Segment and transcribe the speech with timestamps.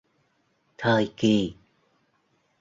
[0.77, 1.53] Thời kỳ